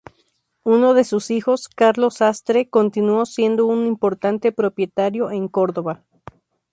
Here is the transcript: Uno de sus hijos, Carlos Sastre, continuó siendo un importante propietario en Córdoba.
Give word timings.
Uno 0.63 0.95
de 0.95 1.03
sus 1.03 1.29
hijos, 1.29 1.69
Carlos 1.69 2.15
Sastre, 2.15 2.67
continuó 2.67 3.23
siendo 3.27 3.67
un 3.67 3.85
importante 3.85 4.51
propietario 4.51 5.29
en 5.29 5.47
Córdoba. 5.47 6.03